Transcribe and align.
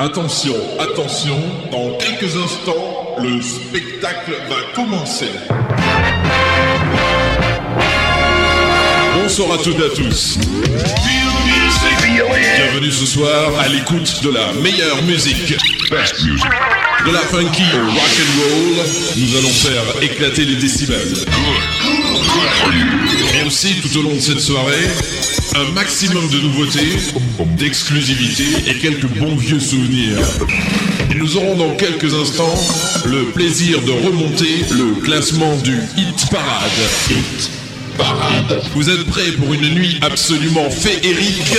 Attention, 0.00 0.54
attention, 0.78 1.36
dans 1.72 1.98
quelques 1.98 2.36
instants, 2.36 3.16
le 3.20 3.42
spectacle 3.42 4.30
va 4.48 4.54
commencer. 4.72 5.26
Bonsoir 9.20 9.58
à 9.58 9.58
toutes 9.58 9.80
et 9.80 9.86
à 9.86 9.88
tous. 9.88 10.38
Bienvenue 12.56 12.92
ce 12.92 13.06
soir 13.06 13.50
à 13.58 13.66
l'écoute 13.66 14.22
de 14.22 14.30
la 14.30 14.52
meilleure 14.62 15.02
musique. 15.02 15.56
De 15.88 17.12
la 17.12 17.18
funky 17.18 17.64
au 17.74 17.86
rock 17.90 18.20
and 18.20 18.40
roll, 18.40 18.86
nous 19.16 19.36
allons 19.36 19.48
faire 19.48 19.82
éclater 20.00 20.44
les 20.44 20.56
décibels. 20.56 21.26
Et 23.34 23.44
aussi 23.44 23.80
tout 23.80 23.98
au 23.98 24.02
long 24.02 24.14
de 24.14 24.20
cette 24.20 24.38
soirée, 24.38 24.86
un 25.56 25.72
maximum 25.72 26.28
de 26.28 26.40
nouveautés, 26.40 26.98
d'exclusivité 27.56 28.44
et 28.70 28.74
quelques 28.78 29.06
bons 29.06 29.36
vieux 29.36 29.60
souvenirs. 29.60 30.18
Et 31.10 31.14
nous 31.14 31.36
aurons 31.36 31.56
dans 31.56 31.74
quelques 31.76 32.14
instants 32.14 32.54
le 33.06 33.24
plaisir 33.26 33.80
de 33.82 33.92
remonter 33.92 34.64
le 34.70 35.00
classement 35.02 35.56
du 35.56 35.76
Hit 35.96 36.30
Parade. 36.30 36.70
Hit 37.10 37.50
Parade. 37.96 38.62
Vous 38.74 38.90
êtes 38.90 39.04
prêts 39.06 39.32
pour 39.32 39.52
une 39.54 39.74
nuit 39.74 39.98
absolument 40.02 40.70
féerique? 40.70 41.56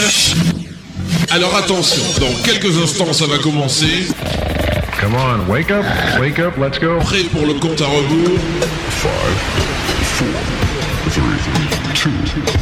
Alors 1.31 1.55
attention, 1.55 2.03
dans 2.19 2.33
quelques 2.43 2.77
instants 2.77 3.13
ça 3.13 3.25
va 3.27 3.37
commencer. 3.37 4.07
Come 4.99 5.15
on, 5.15 5.51
wake 5.51 5.71
up, 5.71 5.85
wake 6.19 6.39
up, 6.39 6.53
let's 6.57 6.79
go. 6.79 6.99
Prêt 6.99 7.23
pour 7.23 7.45
le 7.45 7.53
compte 7.55 7.81
à 7.81 7.85
rebours? 7.85 8.37
5, 9.01 9.09
4, 10.17 10.19
3, 10.19 10.27
2, 11.15 11.21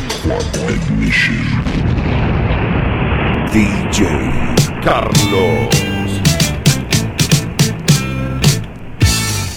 1, 0.04 0.07
ignition. 0.32 1.36
DJ 3.52 4.04
Carlos. 4.84 5.74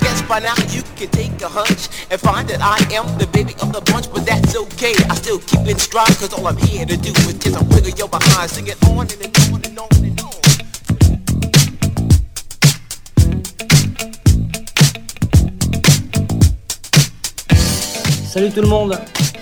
Guess 0.00 0.22
by 0.28 0.38
now 0.38 0.54
you 0.68 0.82
can 0.96 1.08
take 1.10 1.42
a 1.42 1.48
hunch 1.48 1.88
and 2.10 2.20
find 2.20 2.48
that 2.48 2.60
I 2.60 2.78
am 2.94 3.18
the 3.18 3.26
baby 3.26 3.54
of 3.62 3.72
the 3.72 3.80
bunch, 3.92 4.10
but 4.12 4.24
that's 4.24 4.56
okay. 4.56 4.94
I 5.08 5.14
still 5.16 5.40
keep 5.40 5.66
it 5.66 5.80
stride, 5.80 6.16
cause 6.18 6.32
all 6.32 6.46
I'm 6.46 6.56
here 6.56 6.86
to 6.86 6.96
do 6.96 7.10
is 7.10 7.38
kiss 7.38 7.56
a 7.56 7.64
wiggle 7.64 7.90
your 7.90 8.08
behind, 8.08 8.50
sing 8.50 8.68
it 8.68 8.82
on 8.84 9.00
and, 9.00 9.12
and 9.12 9.38
on 9.52 9.64
and 9.64 9.78
on 9.78 10.04
and 10.04 10.20
on. 10.20 10.30
Salut 18.30 18.50
tout 18.50 18.60
le 18.60 18.68
monde, 18.68 18.96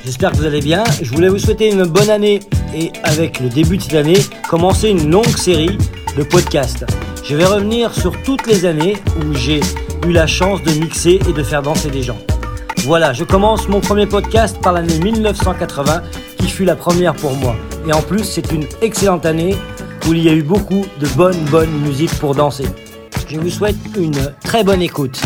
j'espère 0.09 0.33
que 0.33 0.39
vous 0.39 0.47
allez 0.47 0.63
bien. 0.63 0.85
Je 1.03 1.13
voulais 1.13 1.29
vous 1.29 1.39
souhaiter 1.39 1.71
une 1.71 1.85
bonne 1.85 2.09
année 2.09 2.41
et 2.75 2.91
avec 3.03 3.41
le 3.41 3.51
début 3.51 3.77
de 3.77 3.83
cette 3.83 3.93
année, 3.95 4.17
commencer 4.49 4.89
une 4.89 5.11
longue 5.11 5.37
série 5.37 5.77
de 6.17 6.23
podcasts. 6.23 6.87
Je 7.23 7.37
vais 7.37 7.45
revenir 7.45 7.93
sur 7.93 8.23
toutes 8.23 8.47
les 8.47 8.65
années 8.65 8.97
où 9.21 9.35
j'ai 9.35 9.61
eu 10.07 10.13
la 10.13 10.27
chance 10.27 10.63
de 10.63 10.71
mixer 10.71 11.21
et 11.29 11.33
de 11.35 11.43
faire 11.43 11.61
danser 11.61 11.91
des 11.91 12.03
gens. 12.03 12.17
Voilà, 12.85 13.13
je 13.13 13.23
commence 13.23 13.69
mon 13.69 13.81
premier 13.81 14.07
podcast 14.07 14.59
par 14.63 14.73
l'année 14.73 14.99
1980 14.99 16.03
qui 16.39 16.49
fut 16.49 16.65
la 16.65 16.75
première 16.75 17.15
pour 17.15 17.35
moi. 17.35 17.55
Et 17.87 17.93
en 17.93 18.01
plus, 18.01 18.25
c'est 18.25 18.51
une 18.51 18.65
excellente 18.81 19.27
année 19.27 19.57
où 20.09 20.15
il 20.15 20.23
y 20.23 20.31
a 20.31 20.33
eu 20.33 20.43
beaucoup 20.43 20.87
de 21.01 21.07
bonne 21.09 21.45
bonne 21.51 21.83
musique 21.83 22.15
pour 22.19 22.35
danser. 22.35 22.65
Je 23.29 23.39
vous 23.39 23.51
souhaite 23.51 23.77
une 23.95 24.33
très 24.43 24.65
bonne 24.65 24.81
écoute. 24.81 25.21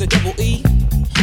A 0.00 0.06
double 0.06 0.40
E. 0.40 0.62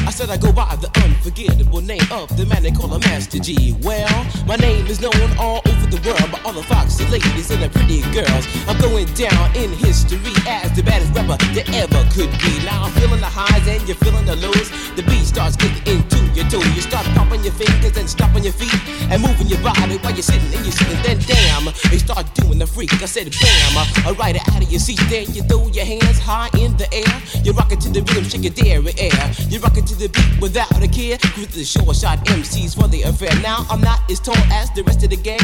I 0.06 0.12
said 0.12 0.30
I 0.30 0.36
go 0.36 0.51
by 0.51 0.75
the 0.75 0.89
unforgettable 1.04 1.80
name 1.80 2.06
of 2.12 2.36
the 2.36 2.45
man 2.45 2.62
they 2.62 2.72
call 2.72 2.94
a 2.94 3.00
Master 3.00 3.39
Gee. 3.39 3.74
Well, 3.81 4.25
my 4.45 4.57
name 4.57 4.86
is 4.88 5.00
known 5.00 5.13
all 5.39 5.62
over 5.66 5.84
the 5.91 6.01
world 6.07 6.31
by 6.31 6.39
all 6.45 6.53
the 6.53 6.63
foxy 6.63 7.05
ladies 7.07 7.51
and 7.51 7.61
the 7.61 7.69
pretty 7.69 8.01
girls. 8.11 8.45
I'm 8.67 8.79
going 8.79 9.05
down 9.13 9.55
in 9.55 9.71
history 9.71 10.33
as 10.47 10.71
the 10.75 10.83
baddest 10.83 11.13
rapper 11.13 11.37
that 11.53 11.67
ever 11.73 12.01
could 12.13 12.31
be. 12.41 12.53
Now 12.65 12.85
I'm 12.85 12.91
feeling 12.93 13.19
the 13.19 13.29
highs 13.29 13.67
and 13.67 13.81
you're 13.87 13.97
feeling 13.97 14.25
the 14.25 14.35
lows. 14.37 14.69
The 14.95 15.03
beat 15.03 15.25
starts 15.25 15.55
getting 15.55 15.81
into 15.85 16.19
your 16.33 16.45
toe. 16.49 16.63
You 16.75 16.81
start 16.81 17.05
pumping 17.15 17.43
your 17.43 17.53
fingers 17.53 17.97
and 17.97 18.09
stomping 18.09 18.43
your 18.43 18.53
feet 18.53 18.75
and 19.11 19.21
moving 19.21 19.47
your 19.47 19.61
body 19.61 19.97
while 19.99 20.13
you're 20.13 20.25
sitting 20.25 20.51
and 20.53 20.63
you're 20.65 20.75
sitting. 20.75 20.99
Then 21.03 21.19
damn, 21.25 21.65
they 21.89 21.97
start 21.97 22.27
doing 22.35 22.59
the 22.59 22.67
freak. 22.67 22.93
I 23.01 23.05
said 23.05 23.31
bam, 23.31 23.73
I 24.05 24.15
ride 24.17 24.35
it 24.35 24.47
out 24.49 24.61
of 24.63 24.69
your 24.71 24.79
seat. 24.79 24.99
Then 25.09 25.31
you 25.33 25.43
throw 25.43 25.67
your 25.69 25.85
hands 25.85 26.19
high 26.19 26.49
in 26.57 26.75
the 26.77 26.87
air. 26.93 27.15
You 27.43 27.53
rock 27.53 27.71
it 27.71 27.81
to 27.81 27.89
the 27.89 28.01
rhythm, 28.01 28.23
shake 28.25 28.43
your 28.43 28.53
dairy 28.53 28.93
air. 28.97 29.25
You 29.49 29.59
rock 29.59 29.77
it 29.77 29.87
to 29.87 29.95
the 29.95 30.09
beat 30.09 30.41
without 30.41 30.71
a 30.81 30.87
care. 30.87 31.17
Cruise 31.35 31.53
the 31.53 31.63
short 31.63 31.95
shot 31.95 32.19
MCs 32.25 32.75
for 32.75 32.87
the 32.87 33.03
affair. 33.03 33.33
Now 33.41 33.65
I'm 33.69 33.81
not 33.81 33.99
as 34.09 34.19
tall 34.19 34.37
as 34.51 34.71
the 34.71 34.83
rest 34.83 35.03
of 35.03 35.09
the 35.09 35.17
gang, 35.17 35.43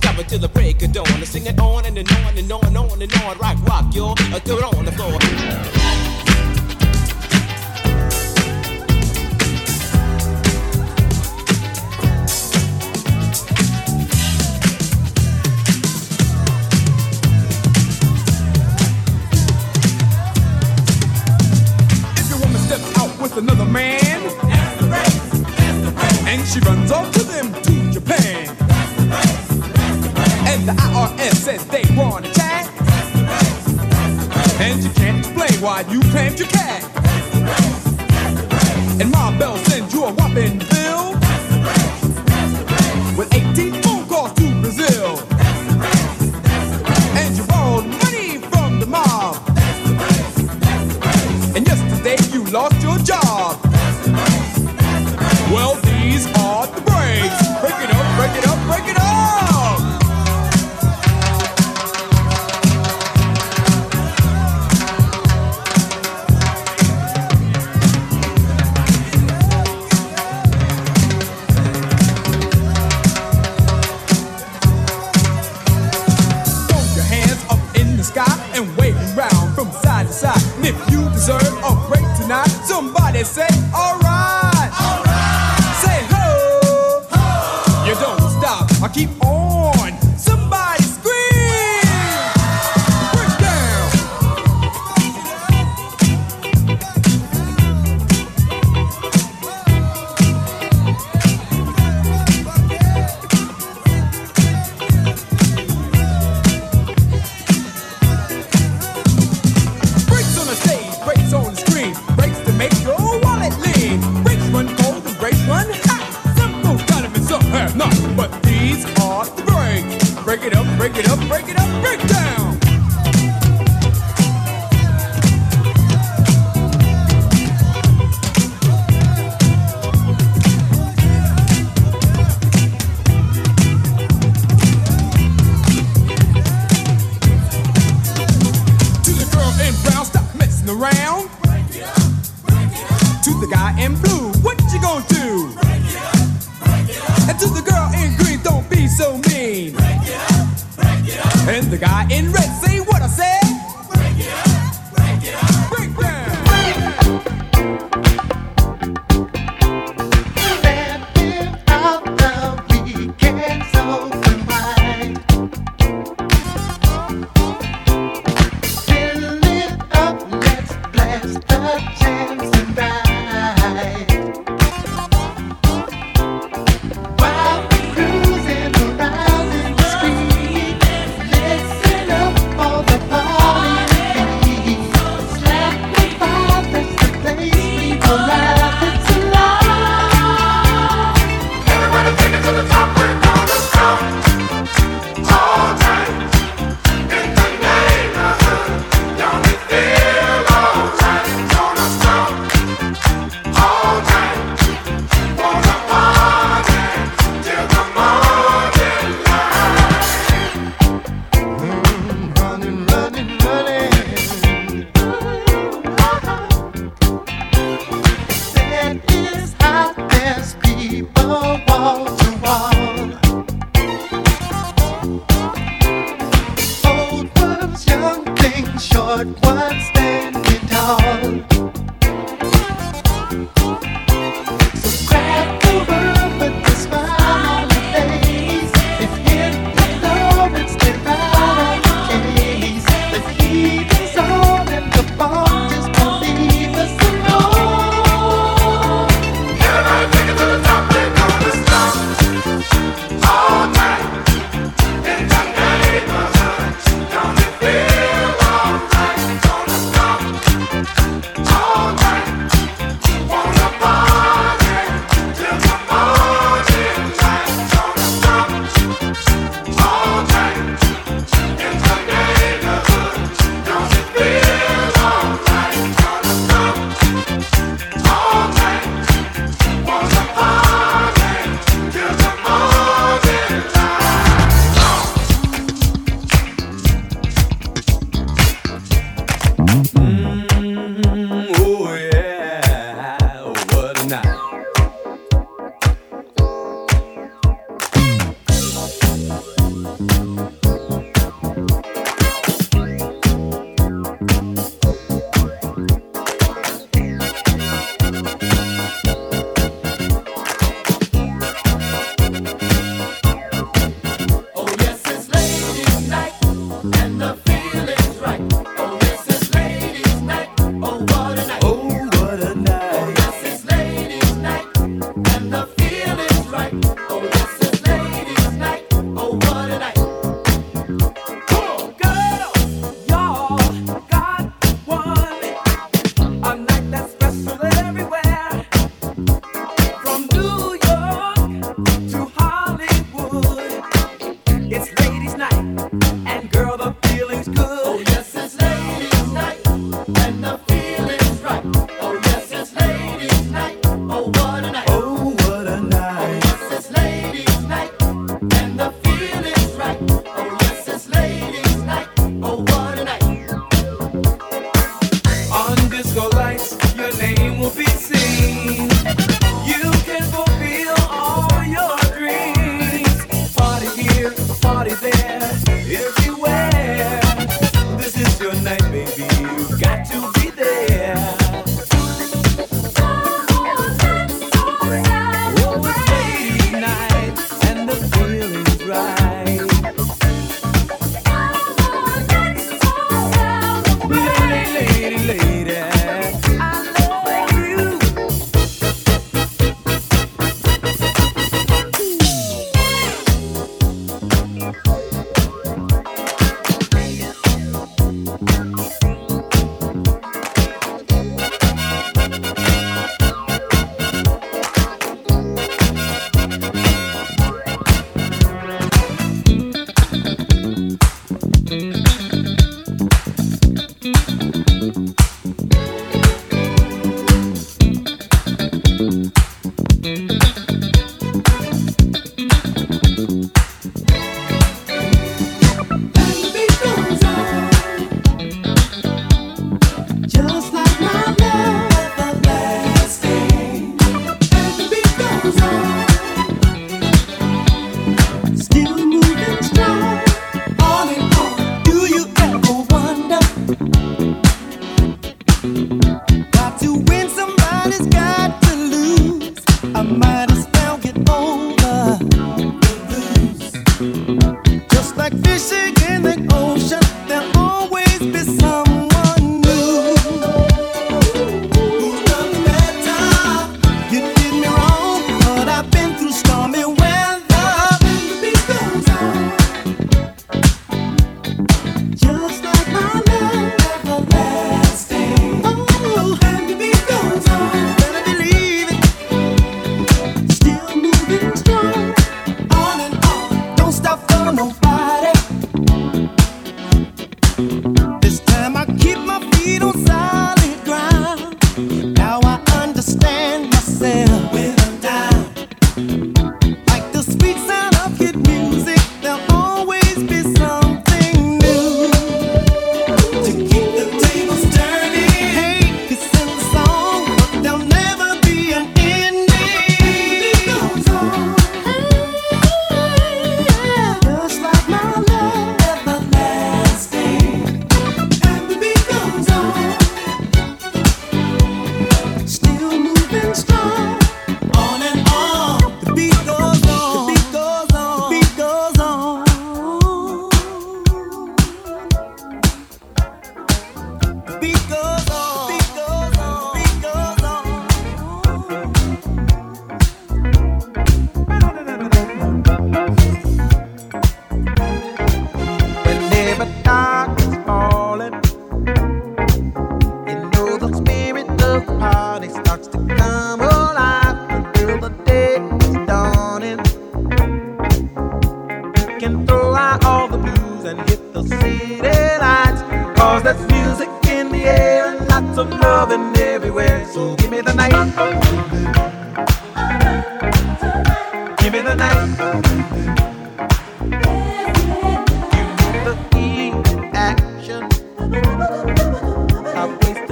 until 0.21 0.39
the 0.39 0.49
break 0.49 0.81
of 0.83 0.91
dawn. 0.91 1.07
I 1.07 1.23
sing 1.23 1.45
it 1.45 1.59
on 1.59 1.85
and, 1.85 1.97
and 1.97 2.11
on 2.11 2.37
and 2.37 2.51
on 2.51 2.65
and 2.65 2.77
on 2.77 3.01
and 3.01 3.13
on. 3.15 3.37
Rock, 3.37 3.57
rock, 3.67 3.93
yo. 3.93 4.11
Uh, 4.11 4.39
throw 4.39 4.57
it 4.57 4.63
on 4.63 4.85
the 4.85 4.91
floor. 4.91 5.17
If 22.17 22.29
your 22.29 22.39
woman 22.39 22.61
steps 22.61 22.97
out 22.97 23.21
with 23.21 23.37
another 23.37 23.65
man, 23.65 24.21
and 26.27 26.47
she 26.47 26.59
runs 26.61 26.91
off 26.91 27.11
to 27.13 27.23
them 27.23 27.50
the 30.65 30.73
IRS 30.73 31.35
says 31.35 31.65
they 31.67 31.83
want 31.95 32.25
to 32.25 32.31
chat, 32.33 32.67
and 34.59 34.83
you 34.83 34.89
can't 34.91 35.19
explain 35.19 35.61
why 35.61 35.81
you 35.89 35.99
claimed 36.11 36.37
your 36.39 36.47
cat, 36.49 36.83
and 39.01 39.11
Ma 39.11 39.37
Bell 39.37 39.57
sends 39.57 39.93
you 39.93 40.03
a 40.03 40.13
whopping 40.13 40.59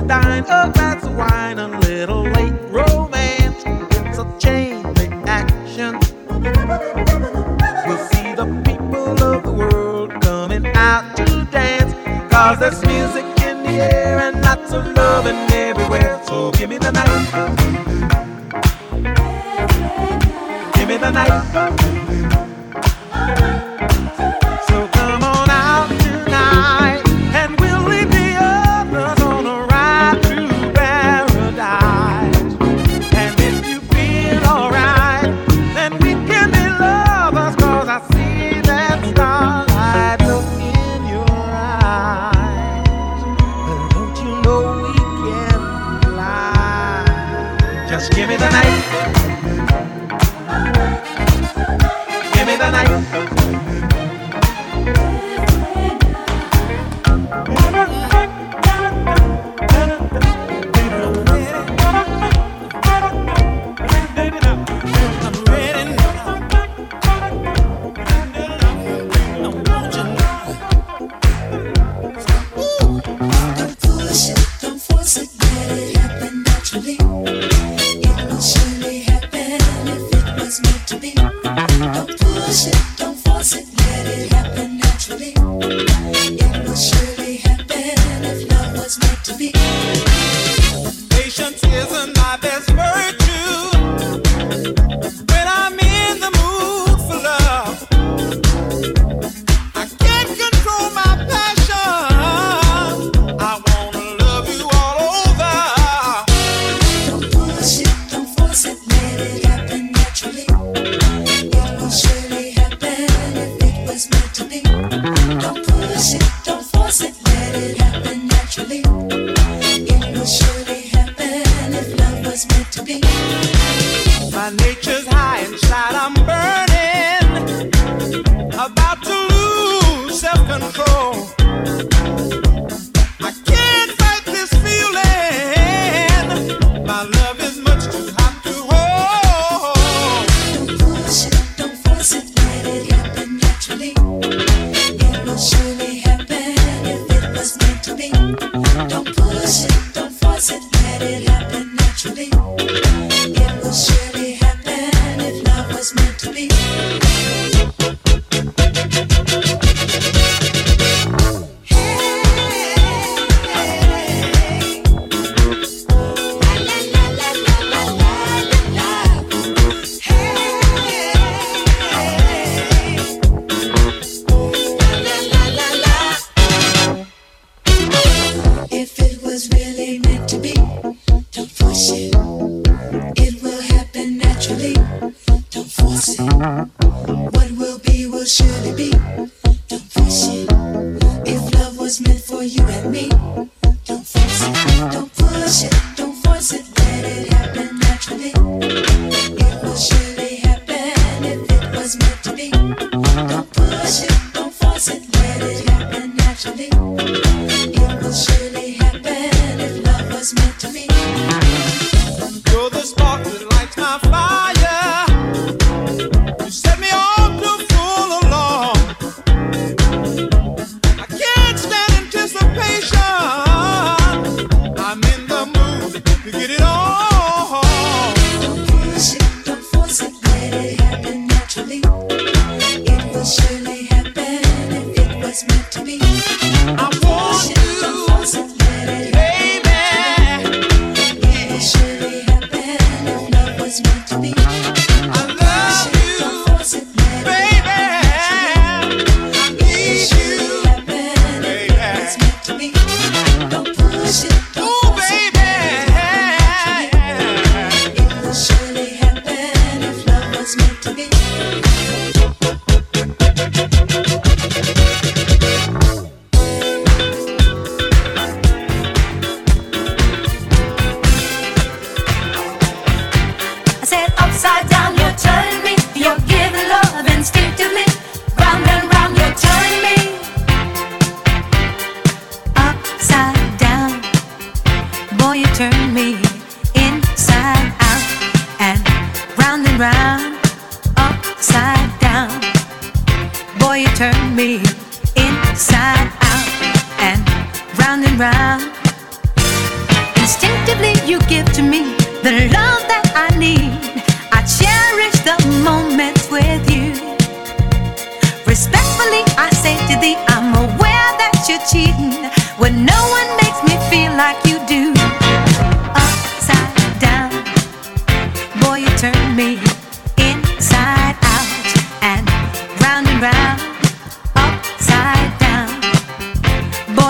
dine, 0.09 0.43
a 0.45 0.71
glass 0.73 1.03
of 1.03 1.15
wine, 1.15 1.59
a 1.59 1.67
little 1.81 2.23
late 2.23 2.59
romance. 2.71 3.61
So 4.15 4.25
change 4.39 4.83
the 4.97 5.07
action. 5.27 5.99
We'll 7.85 8.03
see 8.09 8.33
the 8.33 8.47
people 8.65 9.23
of 9.23 9.43
the 9.43 9.51
world 9.51 10.19
coming 10.23 10.65
out 10.75 11.15
to 11.17 11.47
dance. 11.51 11.93
Cause 12.33 12.57
there's 12.57 12.83
music 12.87 13.23
in 13.45 13.61
the 13.61 13.75
air 13.93 14.17
and 14.17 14.41
lots 14.41 14.73
of 14.73 14.83
loving 14.97 15.37
everywhere. 15.53 16.19
So 16.25 16.51
give 16.53 16.71
me 16.71 16.79
the 16.79 16.91
night. 16.91 17.29
Give 20.73 20.87
me 20.87 20.97
the 20.97 21.11
night. 21.11 22.49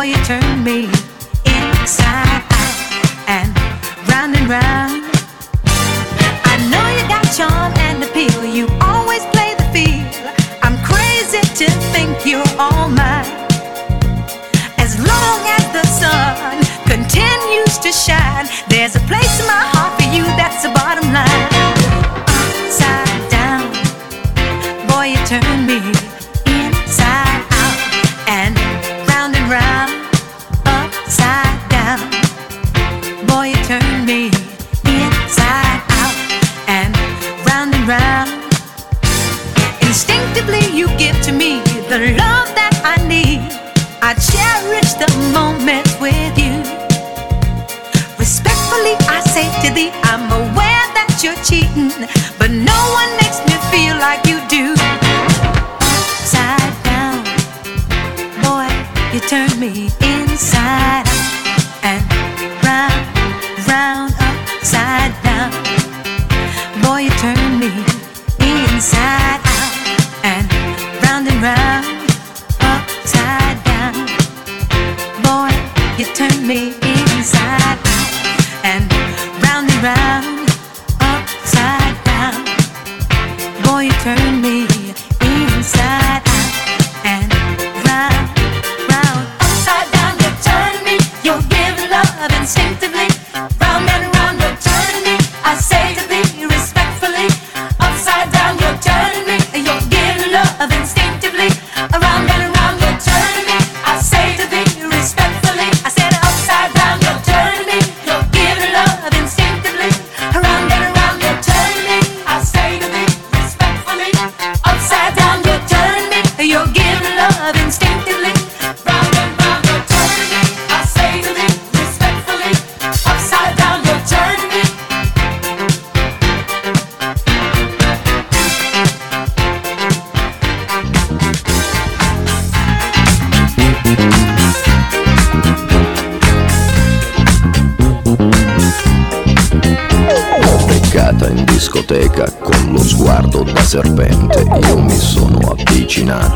You 0.09 0.15
turn 0.25 0.63
me 0.63 0.85
inside 1.45 2.41
out 2.49 2.77
and 3.27 3.49
round 4.09 4.35
and 4.35 4.49
round. 4.49 5.03
I 6.51 6.55
know 6.71 6.85
you 6.97 7.03
got 7.07 7.25
charm 7.37 7.71
and 7.77 8.03
appeal. 8.03 8.43
You 8.43 8.67
always 8.81 9.23
play 9.25 9.53
the 9.61 9.69
field. 9.69 10.09
I'm 10.63 10.77
crazy 10.83 11.41
to 11.61 11.69
think 11.93 12.25
you're 12.25 12.53
all 12.57 12.89
mine. 12.89 13.29
As 14.79 14.97
long 14.97 15.39
as 15.57 15.65
the 15.77 15.85
sun 15.85 16.57
continues 16.87 17.77
to 17.77 17.91
shine, 17.91 18.47
there's 18.67 18.95
a 18.95 19.01
place 19.01 19.39
in 19.39 19.45
my 19.45 19.63
heart 19.73 20.01
for 20.01 20.09
you. 20.09 20.23
That's 20.41 20.63
the 20.63 20.69
bottom 20.69 21.13
line. 21.13 21.59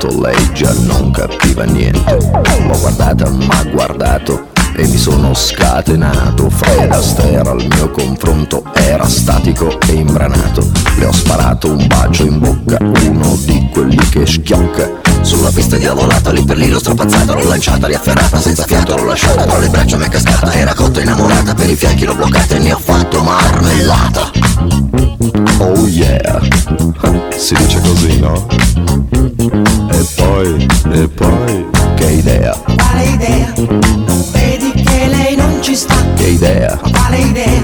Avvicinato, 0.04 0.22
lei 0.22 0.54
già 0.54 0.74
non 0.86 1.12
capiva 1.12 1.64
niente. 1.64 2.18
L'ho 2.68 2.80
guardata, 2.80 3.30
m'ha 3.30 3.64
guardato 3.72 4.52
e 4.76 4.88
mi 4.88 4.98
sono 4.98 5.34
scatenato. 5.34 6.50
Fred 6.50 6.92
Astaire 6.92 7.50
al 7.50 7.66
mio 7.70 7.90
confronto 7.90 8.64
era 8.74 9.08
statico 9.08 9.80
e 9.88 9.94
imbranato. 9.94 10.70
Le 10.98 11.06
ho 11.06 11.12
sparato 11.12 11.72
un 11.72 11.88
bacio 11.88 12.24
in 12.24 12.40
bocca, 12.40 12.78
uno 12.82 13.38
di 13.46 13.70
quelli 13.72 13.98
che 14.10 14.26
schiocca. 14.26 15.02
Sulla 15.22 15.52
pista 15.52 15.78
diavolata, 15.78 16.32
lì 16.32 16.44
per 16.44 16.58
lì 16.58 16.68
l'ho 16.70 16.80
strapazzata, 16.80 17.34
l'ho 17.34 17.48
lanciata, 17.48 17.88
riafferrata, 17.88 18.40
senza 18.40 18.66
fiato 18.66 18.96
l'ho 18.96 19.06
lasciata, 19.06 19.46
tra 19.46 19.58
le 19.58 19.70
braccia 19.70 19.96
mi 19.96 20.06
è 20.06 20.10
cascata, 20.10 20.52
era 20.54 20.74
cotta 20.74 21.02
innamorata, 21.02 21.54
per 21.54 21.70
i 21.70 21.76
fianchi 21.76 22.04
l'ho 22.04 22.16
bloccata 22.16 22.56
e 22.56 22.60
ne 22.60 22.74
ho 22.74 22.80
fatto 22.80 23.24
marmellata. 23.24 24.43
Oh 25.60 25.88
yeah, 25.88 26.40
si 27.36 27.56
dice 27.56 27.80
così, 27.82 28.20
no? 28.20 28.46
E 29.90 30.06
poi, 30.16 30.68
e 30.92 31.08
poi, 31.08 31.66
che 31.96 32.06
idea, 32.12 32.56
Quale 32.78 33.04
idea? 33.06 33.54
Non 33.58 34.24
vedi 34.32 34.72
che 34.74 35.08
lei 35.08 35.36
non 35.36 35.58
ci 35.62 35.76
sta? 35.76 35.96
che 36.16 36.28
idea, 36.28 36.78
Quale 36.92 37.18
idea? 37.18 37.64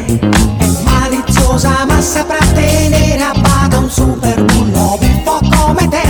È 0.58 0.68
maliziosa 0.84 1.86
ma 1.88 2.02
saprà 2.02 2.38
tenere 2.54 3.22
a 3.22 3.34
bada 3.40 3.78
un 3.80 3.90
super 3.90 4.44
bullo 4.46 4.98
un 5.00 5.24
po' 5.24 5.40
come 5.58 5.88
te. 5.88 6.02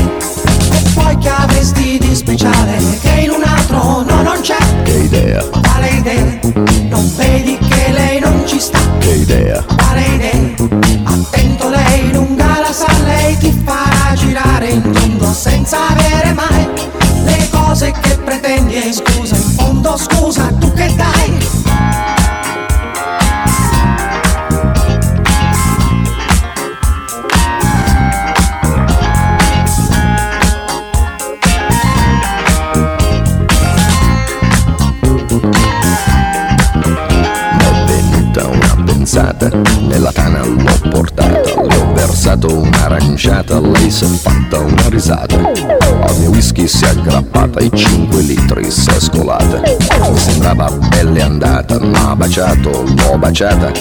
E 0.72 0.82
poi 0.94 1.18
che 1.18 1.30
avresti 1.30 1.98
di 2.00 2.16
speciale 2.16 2.78
che 3.02 3.10
in 3.24 3.32
un 3.32 3.44
altro 3.44 4.04
no 4.04 4.22
non 4.22 4.40
c'è? 4.42 4.58
che 4.84 4.92
idea, 4.92 5.44
Quale 5.44 5.90
idea? 5.90 6.40
Non 6.90 7.12
vedi 7.16 7.58
che 7.58 7.69
scusa, 18.94 19.36
in 19.36 19.42
fondo 19.42 19.98
scusa, 19.98 20.48
tu 20.58 20.72
che 20.74 20.94
dai? 20.96 21.38
m'è 37.58 37.86
venuta 37.86 38.48
una 38.48 38.84
pensata, 38.86 39.50
nella 39.82 40.12
tana 40.12 40.44
l'ho 40.46 40.90
portata, 40.90 41.42
le 41.42 41.76
ho 41.76 41.94
versato 41.94 42.60
un'aranciata, 42.60 43.60
lei 43.60 43.92
si 43.92 44.06
è 44.06 44.08
fatta 44.08 44.60
una 44.60 44.88
risata, 44.88 45.38
al 46.02 46.18
mio 46.20 46.30
whisky 46.30 46.68
si 46.68 46.84
è 46.86 46.90
aggrappata 46.90 47.60
e 47.60 47.70
5 47.74 48.22
litri 48.22 48.72
si 48.72 48.90
è 48.90 49.00
scolata, 49.00 49.62
mi 49.62 50.18
sembrava 50.18 50.70
belle 50.70 51.22
andata, 51.22 51.80
m'ha 51.80 52.16
baciato, 52.16 52.84
l'ho 52.86 53.18
baciata, 53.18 53.72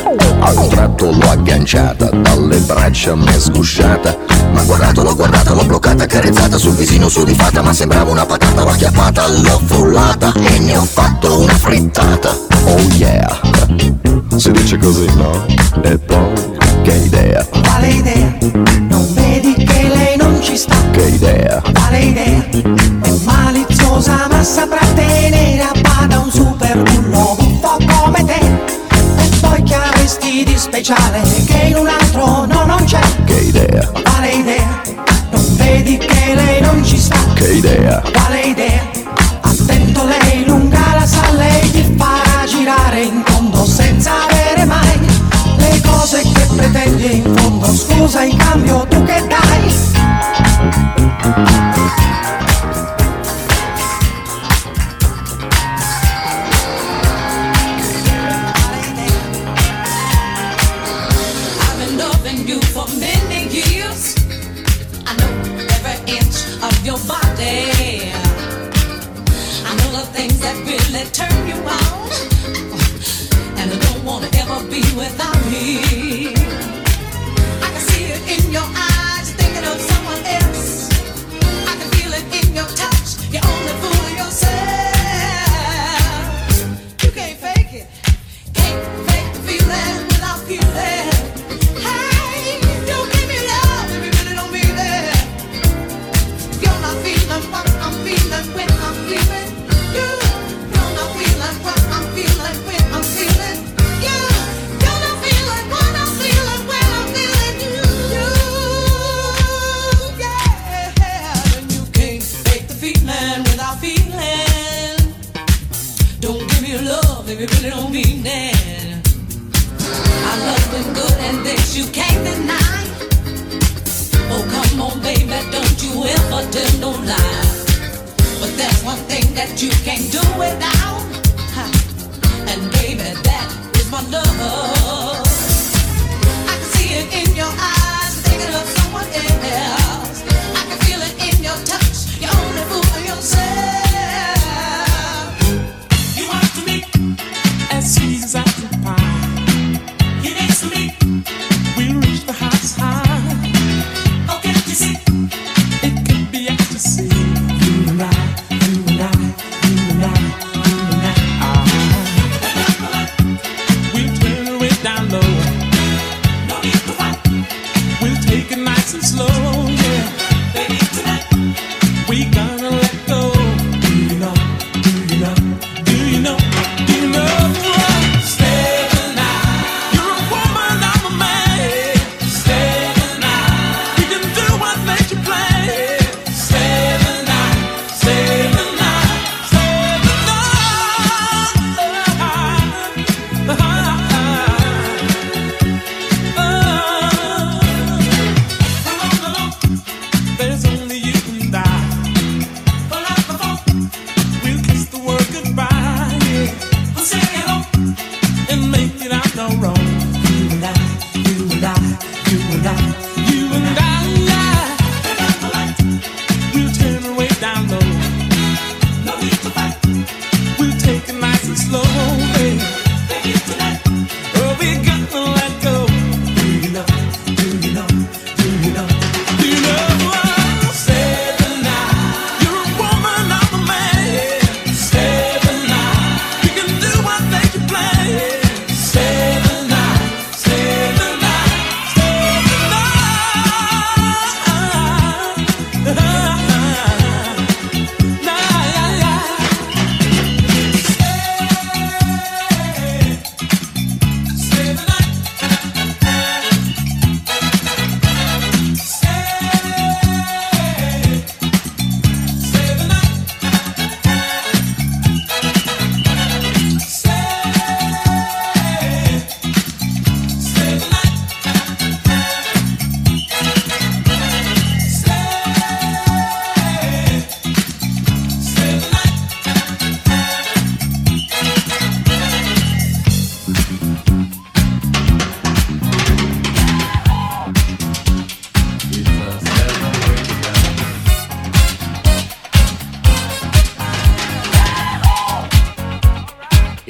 a 0.40 0.52
un 0.52 0.68
tratto 0.68 1.10
l'ho 1.10 1.30
agganciata, 1.30 2.10
dalle 2.10 2.58
braccia 2.58 3.14
m'è 3.14 3.38
sgusciata, 3.38 4.16
ma 4.52 4.62
guardato, 4.62 5.02
l'ho 5.02 5.14
guardata, 5.14 5.52
l'ho 5.54 5.64
bloccata, 5.64 6.04
accarezzata 6.04 6.58
sul 6.58 6.74
visino 6.74 7.08
sudifata, 7.08 7.62
ma 7.62 7.72
sembrava 7.72 8.10
una 8.10 8.26
patata, 8.26 8.62
l'ho 8.62 8.70
acchiappata, 8.70 9.28
l'ho 9.28 9.60
frullata 9.64 10.32
e 10.34 10.58
ne 10.58 10.76
ho 10.76 10.84
fatto 10.84 11.40
una 11.40 11.54
frittata. 11.54 12.36
Oh 12.64 12.80
yeah, 12.96 13.40
si 14.36 14.50
dice 14.50 14.76
così, 14.78 15.06
no? 15.16 15.44
E 15.82 15.98
poi, 15.98 16.56
che 16.82 16.94
idea, 16.94 17.46
Quale 17.62 17.88
idea? 17.88 18.36
Non 18.88 19.06
ci 20.48 20.56
sta. 20.56 20.76
Che 20.92 21.02
idea. 21.02 21.62
Vale 21.72 21.98
idea? 21.98 22.46
È 23.02 23.10
Maliziosa 23.24 24.26
ma 24.30 24.42
saprà 24.42 24.84
tenere 24.94 25.60
a 25.60 25.72
bada 25.78 26.20
un 26.20 26.30
super 26.30 26.82
bullo 26.82 27.36
po' 27.60 27.76
come 27.86 28.24
te. 28.24 28.40
E 28.40 29.28
poi 29.40 29.62
che 29.62 29.74
avresti 29.74 30.44
di 30.44 30.56
speciale 30.56 31.20
che 31.44 31.66
in 31.68 31.76
un 31.76 31.88
altro 31.88 32.46
no, 32.46 32.64
non 32.64 32.82
c'è. 32.84 33.00
Che 33.26 33.34
idea. 33.34 33.90
Vale 34.02 34.30
idea? 34.30 34.82
Non 35.30 35.56
vedi 35.56 35.98
che 35.98 36.34
lei 36.34 36.62
non 36.62 36.82
ci 36.82 36.98
sta. 36.98 37.18
Che 37.34 37.52
idea. 37.52 38.02
Vale 38.10 38.40
idea? 38.40 38.86
Attento 39.42 40.04
lei, 40.04 40.46
lunga 40.46 40.94
la 40.98 41.06
sa, 41.06 41.30
lei 41.32 41.70
ti 41.70 41.94
farà 41.98 42.46
girare 42.46 43.02
in 43.02 43.22
fondo 43.26 43.66
senza 43.66 44.12
avere 44.24 44.64
mai 44.64 44.98
le 45.58 45.80
cose 45.84 46.22
che 46.22 46.46
pretendi 46.56 47.16
in 47.16 47.36
fondo. 47.36 47.66
Scusa 47.66 48.22
in 48.22 48.36
cambio 48.36 48.86
tu 48.88 48.97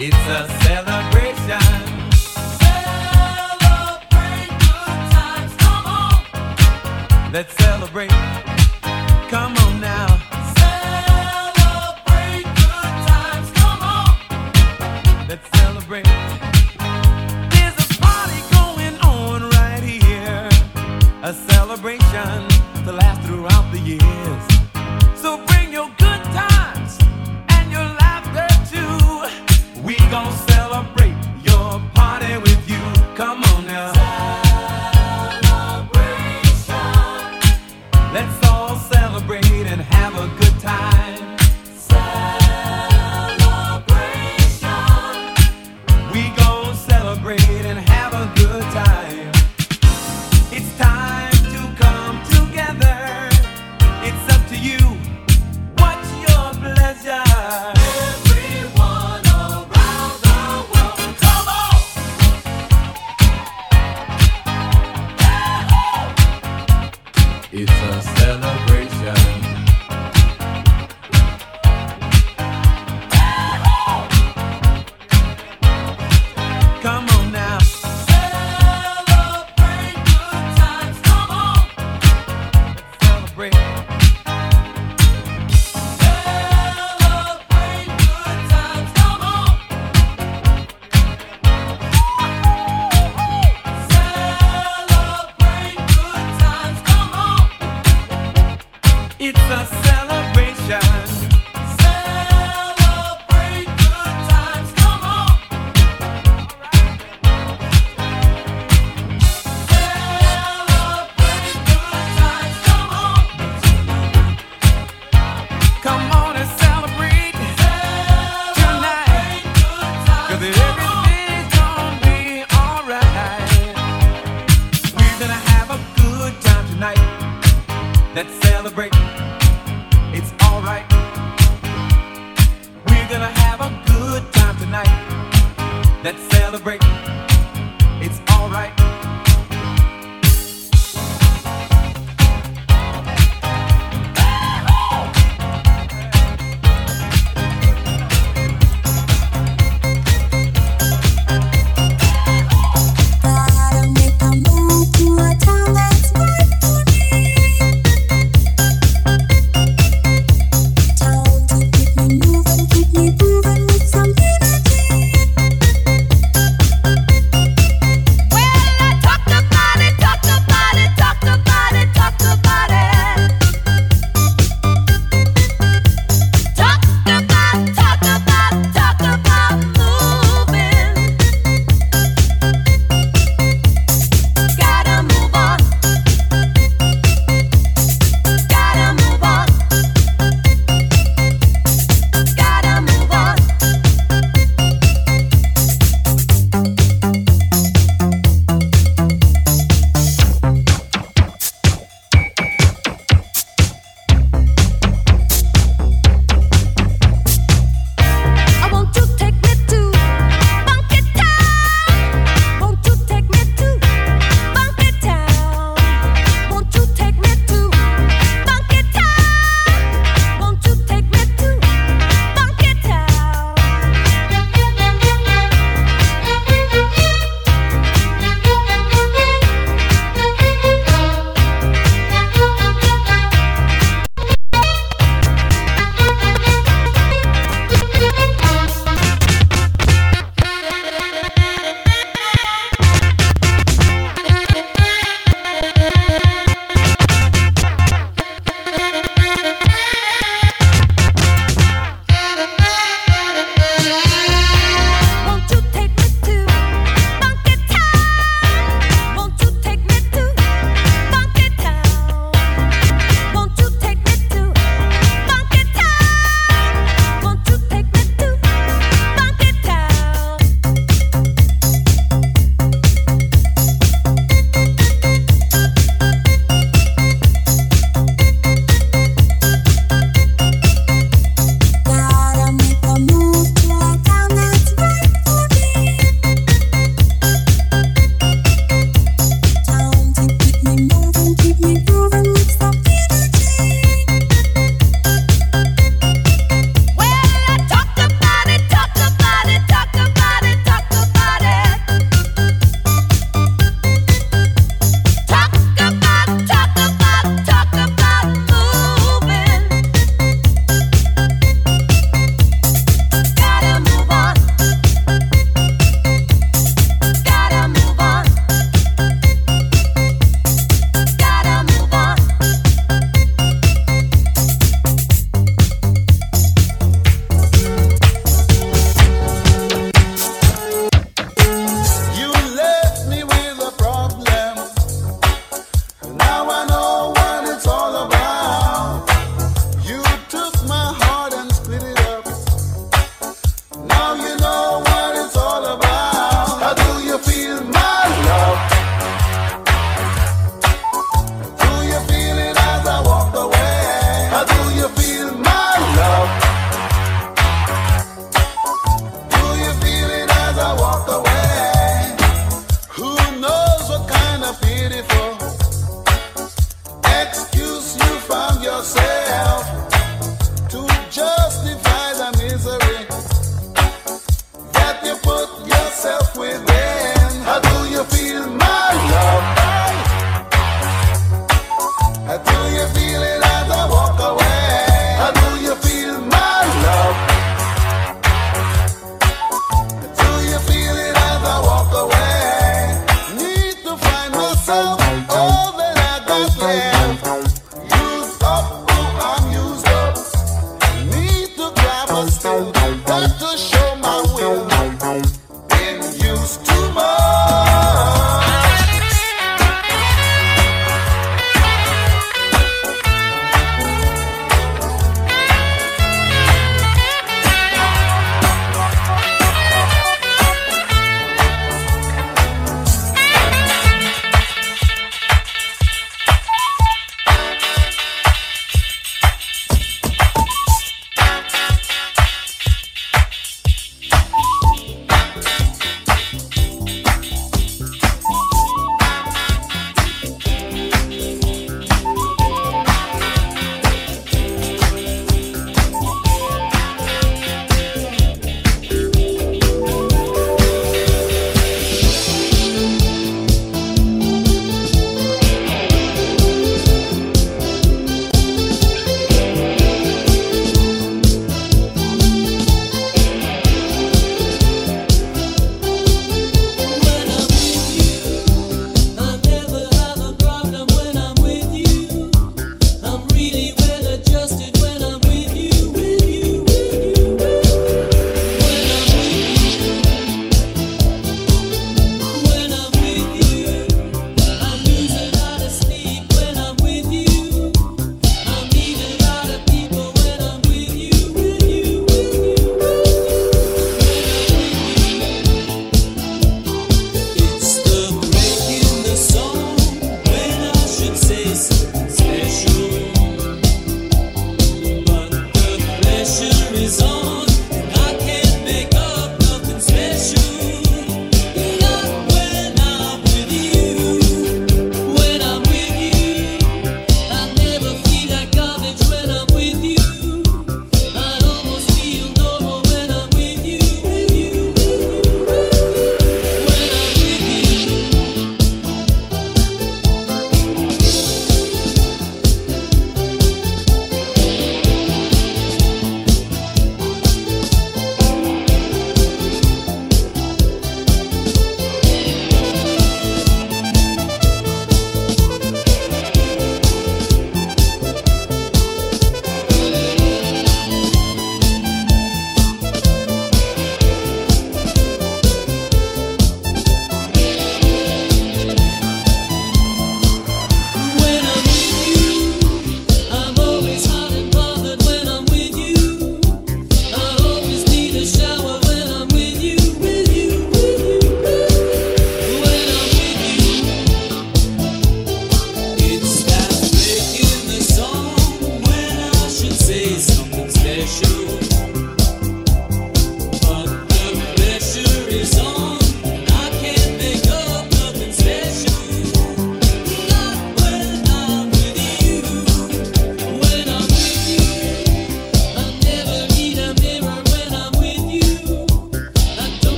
It's 0.00 0.14
a 0.14 0.46
celebration. 0.62 1.58
Celebrate 2.62 3.58
good 4.60 5.00
times, 5.10 5.52
come 5.56 5.86
on. 5.86 7.32
Let's 7.32 7.52
celebrate. 7.54 8.10
Come 9.28 9.56
on. 9.56 9.67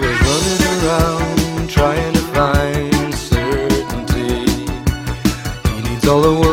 running 0.00 0.62
around 0.84 1.70
trying 1.70 2.12
to 2.14 2.20
find 2.34 3.14
certainty. 3.14 4.66
He 5.74 5.88
needs 5.88 6.06
all 6.08 6.22
the 6.22 6.32
world. 6.40 6.51